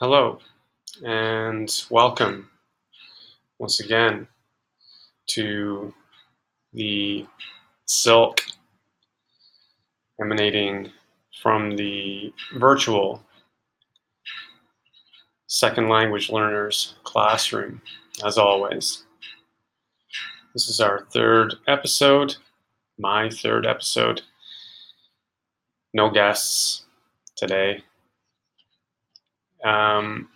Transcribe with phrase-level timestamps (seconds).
[0.00, 0.40] Hello,
[1.06, 2.50] and welcome
[3.60, 4.26] once again
[5.28, 5.94] to
[6.72, 7.24] the
[7.86, 8.42] silk
[10.20, 10.90] emanating
[11.40, 13.22] from the virtual
[15.46, 17.80] second language learners classroom,
[18.24, 19.04] as always.
[20.54, 22.34] This is our third episode,
[22.98, 24.22] my third episode.
[25.92, 26.82] No guests
[27.36, 27.84] today.
[29.64, 30.28] Um,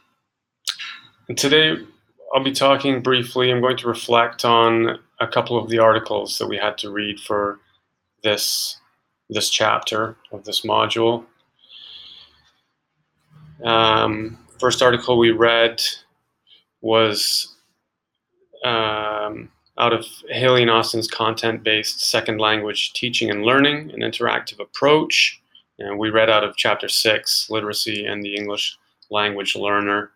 [1.36, 1.76] today,
[2.34, 3.50] I'll be talking briefly.
[3.50, 7.20] I'm going to reflect on a couple of the articles that we had to read
[7.20, 7.60] for
[8.22, 8.78] this
[9.30, 11.26] this chapter of this module.
[13.62, 15.82] Um, first article we read
[16.80, 17.56] was
[18.64, 25.42] um, out of Haley and Austin's content-based second language teaching and learning, an interactive approach.
[25.78, 28.78] And we read out of chapter six, literacy and the English
[29.10, 30.10] language learner.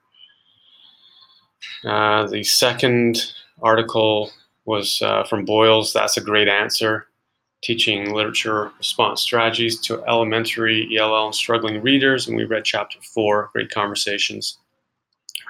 [1.84, 4.30] Uh, the second article
[4.64, 7.06] was uh, from Boyles, That's a Great Answer,
[7.62, 12.28] teaching literature response strategies to elementary ELL and struggling readers.
[12.28, 14.58] And we read chapter four, Great Conversations.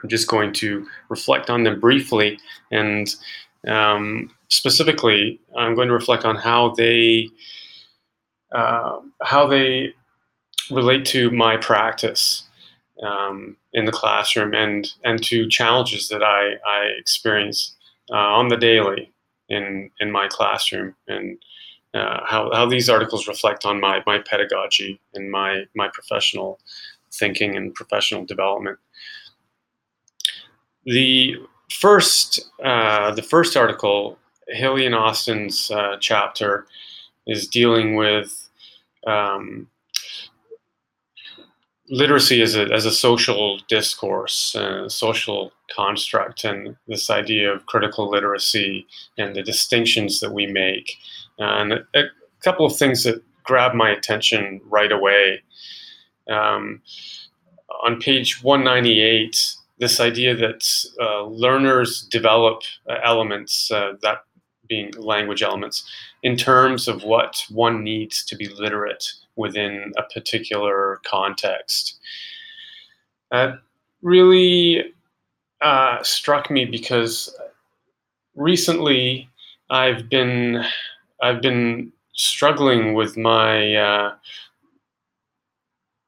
[0.02, 2.38] I'm just going to reflect on them briefly
[2.70, 3.14] and
[3.68, 7.28] um, specifically, I'm going to reflect on how they
[8.52, 9.94] uh, how they
[10.70, 12.44] relate to my practice
[13.02, 17.76] um, in the classroom and and to challenges that I, I experience
[18.10, 19.12] uh, on the daily
[19.48, 21.38] in in my classroom and
[21.94, 26.58] uh, how, how these articles reflect on my, my pedagogy and my my professional
[27.12, 28.78] thinking and professional development.
[30.84, 31.36] The
[31.70, 34.18] first uh, the first article,
[34.48, 36.66] Haley and Austin's uh, chapter,
[37.26, 38.48] is dealing with
[39.06, 39.68] um,
[41.92, 44.56] literacy as a, as a social discourse,
[44.88, 48.86] social construct, and this idea of critical literacy
[49.18, 50.96] and the distinctions that we make.
[51.38, 52.04] And a, a
[52.42, 55.42] couple of things that grabbed my attention right away.
[56.30, 56.80] Um,
[57.84, 60.64] on page 198, this idea that
[60.98, 64.24] uh, learners develop uh, elements, uh, that
[64.68, 65.84] being language elements,
[66.22, 71.98] in terms of what one needs to be literate within a particular context.
[73.30, 73.60] That
[74.02, 74.92] really
[75.60, 77.34] uh, struck me because
[78.34, 79.28] recently
[79.70, 80.64] I've been
[81.22, 84.14] I've been struggling with my uh,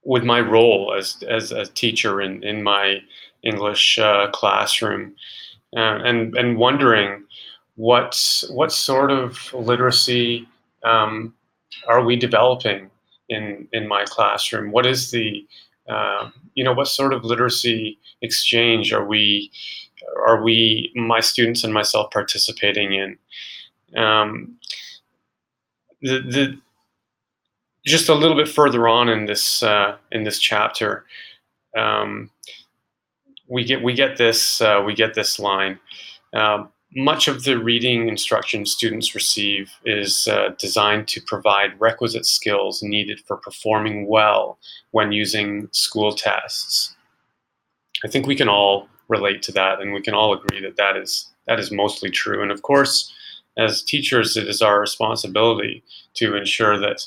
[0.04, 3.00] with my role as as a teacher in in my
[3.42, 5.14] English uh, classroom,
[5.76, 7.24] uh, and and wondering
[7.76, 10.46] what what sort of literacy
[10.84, 11.34] um,
[11.88, 12.90] are we developing
[13.28, 14.70] in in my classroom?
[14.70, 15.46] What is the
[15.88, 19.50] uh, you know what sort of literacy exchange are we
[20.26, 23.18] are we my students and myself participating in?
[24.00, 24.58] Um,
[26.02, 26.58] the, the
[27.86, 31.04] just a little bit further on in this uh, in this chapter,
[31.76, 32.30] um,
[33.48, 35.78] we get we get this uh, we get this line.
[36.32, 42.82] Um, much of the reading instruction students receive is uh, designed to provide requisite skills
[42.82, 44.58] needed for performing well
[44.92, 46.94] when using school tests.
[48.04, 50.96] I think we can all relate to that, and we can all agree that that
[50.96, 52.42] is that is mostly true.
[52.42, 53.12] And of course,
[53.58, 55.82] as teachers, it is our responsibility
[56.14, 57.04] to ensure that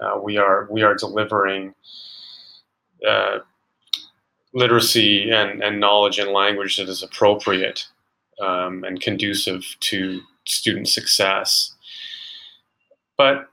[0.00, 1.74] uh, we are we are delivering
[3.06, 3.38] uh,
[4.54, 7.86] literacy and, and knowledge and language that is appropriate
[8.40, 11.74] um, and conducive to student success.
[13.16, 13.48] But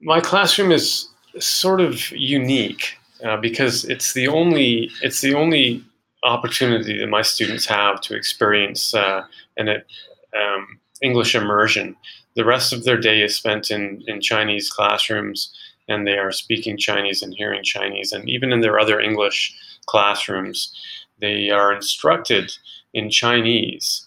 [0.00, 1.08] my classroom is
[1.38, 5.84] sort of unique uh, because it's the only it's the only
[6.22, 9.22] opportunity that my students have to experience uh,
[9.56, 11.96] an um, English immersion.
[12.34, 15.54] The rest of their day is spent in, in Chinese classrooms,
[15.88, 18.12] and they are speaking Chinese and hearing Chinese.
[18.12, 19.54] And even in their other English
[19.86, 20.74] classrooms,
[21.20, 22.52] they are instructed
[22.96, 24.06] in Chinese.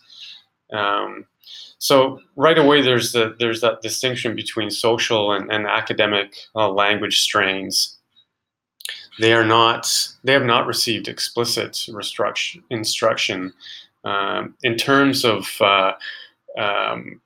[0.74, 1.26] Um,
[1.78, 7.22] so right away, there's the, there's that distinction between social and, and academic uh, language
[7.22, 7.98] strains.
[9.20, 9.88] They are not
[10.24, 11.88] they have not received explicit
[12.70, 13.54] instruction
[14.04, 15.92] um, in terms of uh,
[16.58, 17.22] um,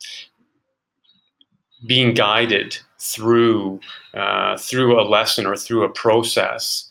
[1.85, 3.79] being guided through
[4.15, 6.89] uh, through a lesson or through a process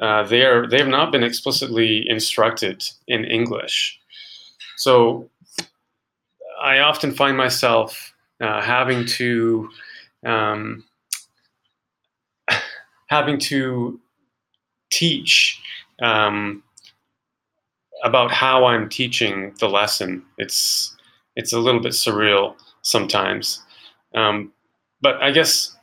[0.00, 3.98] uh, they are they have not been explicitly instructed in English.
[4.76, 5.28] So
[6.60, 9.68] I often find myself uh, having to
[10.24, 10.84] um,
[13.08, 14.00] having to
[14.90, 15.60] teach
[16.02, 16.62] um,
[18.04, 20.24] about how I'm teaching the lesson.
[20.38, 20.96] It's
[21.36, 23.62] it's a little bit surreal sometimes,
[24.14, 24.52] um,
[25.00, 25.76] but I guess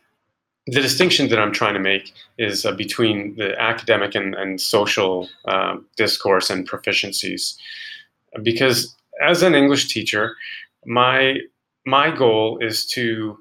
[0.71, 5.30] the distinction that I'm trying to make is uh, between the academic and, and social
[5.45, 7.57] uh, discourse and proficiencies,
[8.44, 10.36] because as an English teacher,
[10.86, 11.38] my
[11.86, 13.38] my goal is to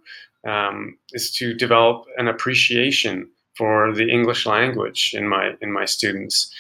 [0.47, 6.53] um, is to develop an appreciation for the English language in my in my students.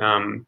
[0.00, 0.46] Um,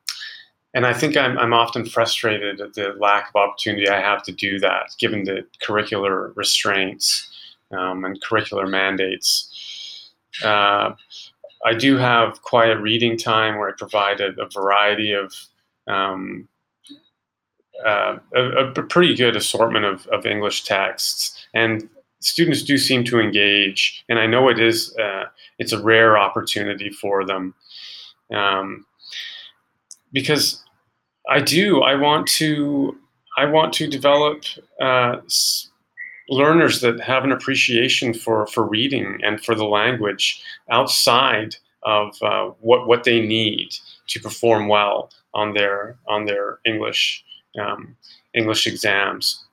[0.74, 4.32] and I think I'm, I'm often frustrated at the lack of opportunity I have to
[4.32, 7.30] do that, given the curricular restraints
[7.70, 9.50] um, and curricular mandates.
[10.42, 10.92] Uh,
[11.64, 15.34] I do have quiet reading time where I provide a, a variety of
[15.86, 16.48] um,
[17.84, 21.88] uh, a, a, pretty good assortment of, of English texts, and
[22.20, 24.04] students do seem to engage.
[24.08, 25.24] And I know it is uh,
[25.58, 27.54] it's a rare opportunity for them
[28.32, 28.86] um,
[30.12, 30.62] because
[31.28, 31.82] I do.
[31.82, 32.96] I want to.
[33.36, 34.44] I want to develop
[34.80, 35.16] uh,
[36.28, 42.46] learners that have an appreciation for for reading and for the language outside of uh,
[42.60, 43.68] what what they need
[44.08, 47.24] to perform well on their on their English
[47.60, 47.96] um,
[48.34, 49.44] English exams.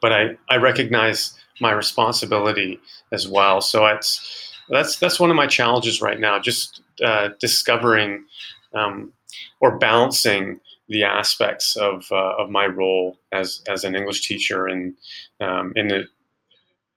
[0.00, 2.80] But I I recognize my responsibility
[3.12, 3.60] as well.
[3.60, 6.38] So it's that's that's one of my challenges right now.
[6.38, 8.24] Just uh, discovering
[8.74, 9.12] um,
[9.60, 14.94] or balancing the aspects of uh, of my role as as an English teacher in
[15.40, 16.06] um, in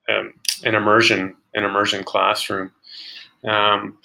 [0.10, 0.34] um,
[0.66, 2.72] an immersion an immersion classroom.
[3.46, 3.98] Um,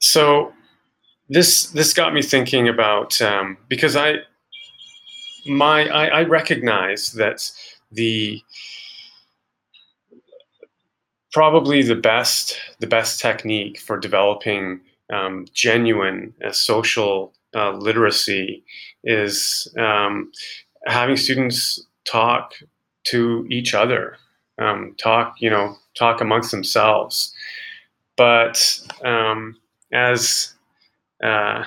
[0.00, 0.52] so
[1.28, 4.16] this this got me thinking about um, because I
[5.46, 7.50] my I, I recognize that
[7.92, 8.42] the
[11.30, 14.80] probably the best the best technique for developing
[15.12, 18.64] um, genuine uh, social uh, literacy
[19.04, 20.30] is um,
[20.86, 22.54] having students talk
[23.04, 24.16] to each other,
[24.58, 27.34] um, talk, you know, talk amongst themselves.
[28.16, 29.56] But um,
[29.92, 30.54] as
[31.22, 31.64] uh,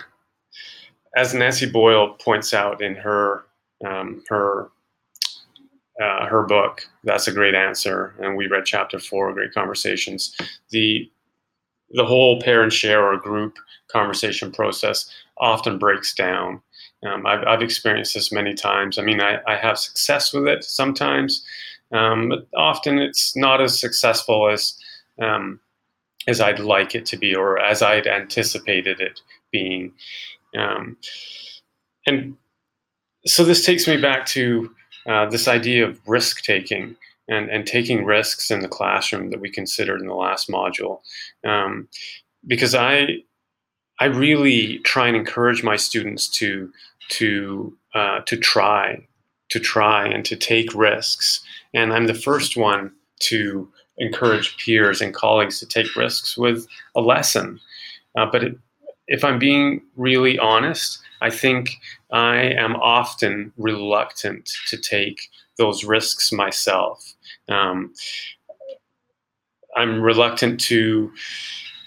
[1.15, 3.45] as Nancy Boyle points out in her
[3.85, 4.69] um, her
[6.01, 10.35] uh, her book, that's a great answer, and we read chapter four, Great Conversations.
[10.69, 11.09] The
[11.95, 13.57] the whole pair and share or group
[13.87, 16.61] conversation process often breaks down.
[17.05, 18.97] Um, I've, I've, experienced this many times.
[18.97, 21.45] I mean, I, I have success with it sometimes,
[21.91, 24.77] um, but often it's not as successful as
[25.21, 25.59] um,
[26.27, 29.21] as I'd like it to be or as I'd anticipated it
[29.51, 29.93] being.
[30.57, 30.97] Um,
[32.07, 32.35] and
[33.25, 34.73] so this takes me back to
[35.07, 36.95] uh, this idea of risk taking
[37.27, 40.99] and, and taking risks in the classroom that we considered in the last module.
[41.43, 41.87] Um,
[42.45, 43.23] because I,
[43.99, 46.71] I really try and encourage my students to,
[47.09, 49.07] to, uh, to try,
[49.49, 51.41] to try and to take risks.
[51.73, 57.01] And I'm the first one to encourage peers and colleagues to take risks with a
[57.01, 57.59] lesson.
[58.17, 58.57] Uh, but it,
[59.07, 61.79] if I'm being really honest, I think
[62.11, 67.13] I am often reluctant to take those risks myself.
[67.49, 67.93] Um,
[69.75, 71.11] I'm reluctant to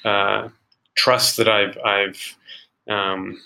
[0.04, 0.48] uh,
[0.96, 2.36] trust that I've I've
[2.88, 3.40] um,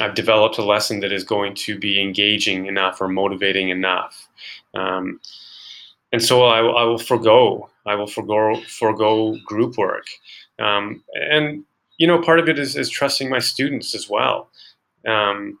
[0.00, 4.28] I've developed a lesson that is going to be engaging enough or motivating enough,
[4.74, 5.20] um,
[6.12, 10.06] and so I, I, will forego I will forego forego group work,
[10.58, 11.64] um, and
[11.98, 14.50] you know part of it is, is trusting my students as well.
[15.06, 15.58] Um,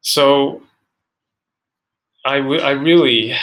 [0.00, 0.62] so
[2.24, 3.34] I, I really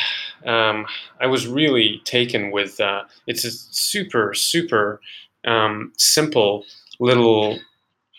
[0.45, 0.85] um,
[1.19, 5.01] I was really taken with uh, it's a super super
[5.45, 6.65] um, simple
[6.99, 7.59] little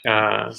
[0.07, 0.52] uh,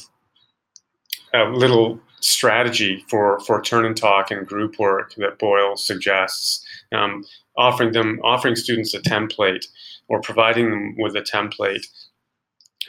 [1.33, 7.23] little strategy for for turn and talk and group work that Boyle suggests, um,
[7.57, 9.65] offering them offering students a template
[10.07, 11.85] or providing them with a template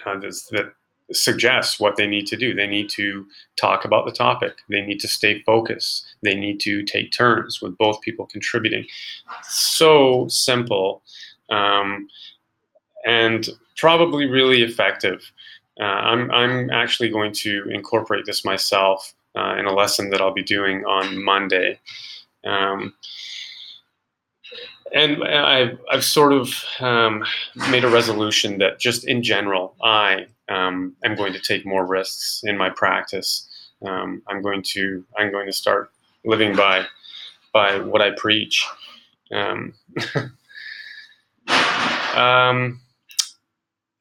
[0.07, 0.73] uh, that
[1.11, 2.55] suggests what they need to do.
[2.55, 4.59] They need to talk about the topic.
[4.69, 6.07] They need to stay focused.
[6.23, 8.87] They need to take turns with both people contributing.
[9.43, 11.03] So simple
[11.51, 12.09] um,
[13.05, 15.33] and probably really effective.
[15.81, 20.33] Uh, I'm, I'm actually going to incorporate this myself uh, in a lesson that I'll
[20.33, 21.81] be doing on Monday.
[22.45, 22.95] Um,
[24.95, 27.25] and I've, I've sort of um,
[27.71, 32.43] made a resolution that just in general, I um, am going to take more risks
[32.45, 33.49] in my practice.
[33.85, 35.91] Um, I'm going to I'm going to start
[36.25, 36.87] living by
[37.53, 38.67] by what I preach.
[39.33, 39.75] Um,
[42.15, 42.81] um,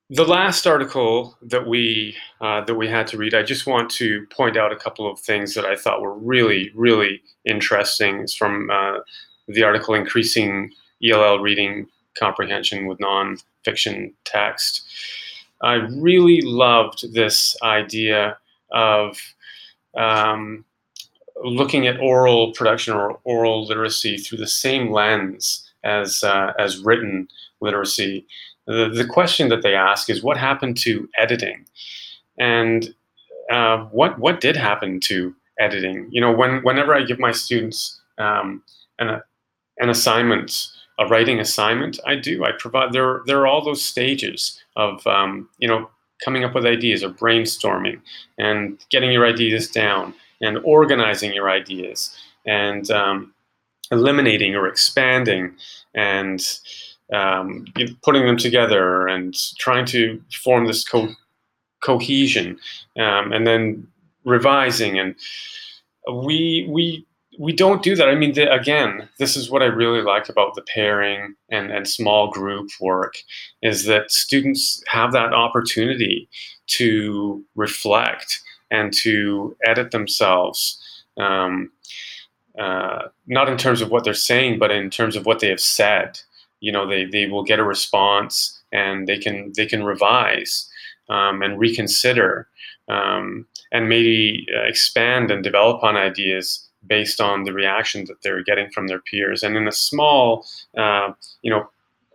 [0.10, 4.28] the last article that we uh, that we had to read, I just want to
[4.28, 8.20] point out a couple of things that I thought were really, really interesting.
[8.20, 9.00] It's from uh,
[9.48, 10.72] the article "Increasing
[11.03, 14.84] ELL Reading Comprehension with Non-Fiction Text."
[15.62, 18.38] I really loved this idea
[18.72, 19.17] of
[19.96, 20.65] um,
[21.43, 27.27] looking at oral production or oral literacy through the same lens as uh, as written
[27.60, 28.25] literacy.
[28.67, 31.65] The, the question that they ask is what happened to editing,
[32.38, 32.93] and
[33.50, 36.08] uh, what what did happen to editing?
[36.12, 38.63] You know, when whenever I give my students um,
[39.00, 39.22] an
[39.79, 40.67] an assignment,
[41.00, 42.44] a writing assignment, I do.
[42.44, 43.22] I provide there.
[43.26, 45.90] There are all those stages of um, you know
[46.24, 48.00] coming up with ideas or brainstorming
[48.38, 53.34] and getting your ideas down and organizing your ideas and um,
[53.92, 55.54] eliminating or expanding
[55.96, 56.60] and
[57.14, 57.66] um,
[58.04, 61.14] putting them together and trying to form this co-
[61.84, 62.58] cohesion
[62.98, 63.86] um, and then
[64.24, 65.16] revising and
[66.24, 67.06] we we
[67.40, 68.10] we don't do that.
[68.10, 71.88] I mean, the, again, this is what I really like about the pairing and, and
[71.88, 73.16] small group work
[73.62, 76.28] is that students have that opportunity
[76.68, 80.78] to reflect and to edit themselves.
[81.18, 81.72] Um,
[82.60, 85.62] uh, not in terms of what they're saying, but in terms of what they have
[85.62, 86.20] said.
[86.60, 90.70] You know, they, they will get a response and they can they can revise
[91.10, 92.48] um, and reconsider
[92.88, 98.44] um, and maybe uh, expand and develop on ideas based on the reaction that they're
[98.44, 99.44] getting from their peers.
[99.44, 100.46] And in a small,
[100.78, 101.70] uh, you know,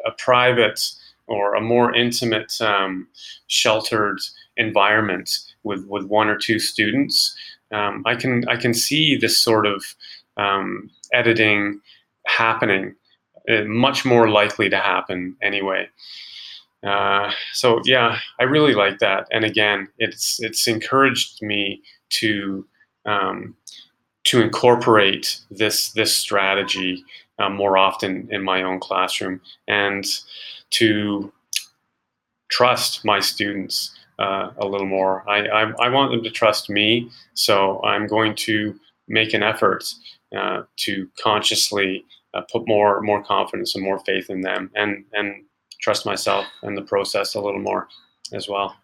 [0.04, 0.80] a private
[1.26, 3.08] or a more intimate, um,
[3.48, 4.18] sheltered
[4.56, 7.36] environment with, with one or two students,
[7.72, 9.82] um, I can I can see this sort of
[10.36, 11.80] um, editing
[12.26, 12.94] happening,
[13.48, 15.88] uh, much more likely to happen anyway.
[16.86, 19.26] Uh, so yeah, I really like that.
[19.32, 22.66] And again, it's it's encouraged me to
[23.04, 23.56] um,
[24.26, 27.04] to incorporate this this strategy
[27.38, 30.04] uh, more often in my own classroom and
[30.70, 31.32] to
[32.48, 35.28] trust my students uh, a little more.
[35.28, 38.78] I, I, I, want them to trust me, so I'm going to
[39.08, 39.84] make an effort
[40.34, 42.04] uh, to consciously
[42.34, 45.44] uh, put more more confidence and more faith in them, and and
[45.80, 47.88] trust myself and the process a little more
[48.32, 48.74] as well.